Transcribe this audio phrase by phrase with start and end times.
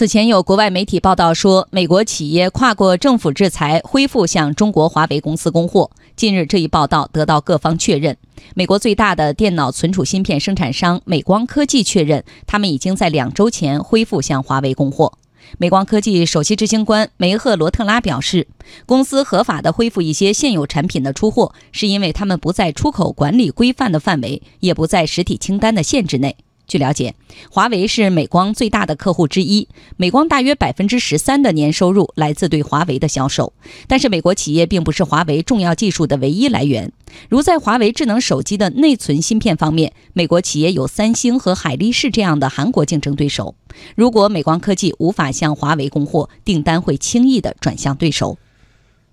[0.00, 5.90] 此前有国外媒体报道说，美国企业跨过政府制裁，恢复向中国华为公司供货。
[6.16, 8.16] 近日，这一报道得到各方确认。
[8.54, 15.18] 美国最大的电脑存储芯片生产商美光科技确认，他们已经在两周前恢复向华为供货。
[15.58, 18.48] 美光科技首席执行官梅赫罗特拉表示，
[18.86, 26.36] 公司合法的恢复一些现有产品的出货，是因为他们不在出口管理规范的范围，也不在实体清单的限制内。
[26.70, 27.16] 据了解，
[27.50, 29.66] 华为是美光最大的客户之一，
[29.96, 33.52] 美光大约百分之十三的年收入来自对华为的销售。
[33.88, 36.92] 但是，美国企业并不是华为重要技术的唯一来源。
[37.28, 43.56] 如在华为智能手机的内存芯片方面，美国企业有三星和海力士这样的韩国竞争对手。
[43.96, 48.38] 如果美光科技无法向华为供货，订单会轻易地转向对手。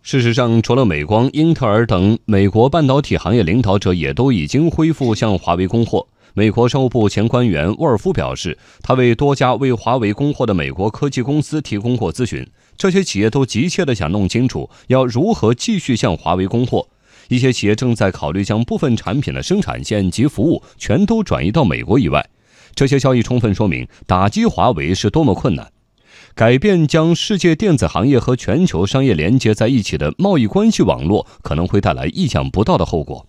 [0.03, 6.07] 事实上，除了美光、英特尔等美国半导体行业领导者，也都已经恢复向华为供货。
[6.37, 12.47] 美国商务部前官员沃尔夫表示，他为多家为华为供货的美国科技公司提供过咨询，
[12.77, 16.87] 这些企业都急切地想弄清楚要如何继续向华为供货。
[17.29, 22.23] 一些企业正在考虑将部分产品的生产线及服务全都转移到美国以外。
[22.75, 25.71] 这些消息充分说明打击华为是多么困难。
[26.35, 33.25] 改变将世界电子行业和全球商业连接在一起的贸易关系网络，可能会带来意想不到的后果。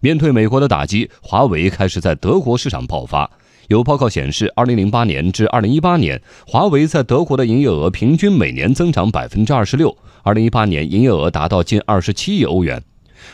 [0.00, 3.30] 面对美国的打击，华为开始在德国市场爆发。
[3.68, 9.96] 有报告显示，2008年至2018年，华为在德国的营业额平均每年增长百分之二十六。
[10.24, 12.82] 2018年，营业额达到近二十七亿欧元。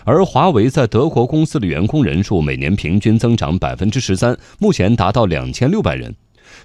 [0.04, 6.14] 而华为在德国公司的员工人数每年平均增长百分之十三，目前达到两千六百人。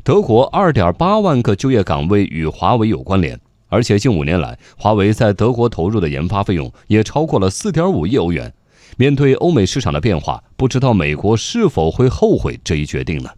[0.04, 3.38] 德国二点八万个就业岗位与华为有关联，
[3.68, 8.54] 而且近五年来，华为在德国投入的研发费用也超过了四点五亿欧元。
[8.96, 13.30] 面对欧美市场的变化，不知道美国是否会后悔这一决定呢？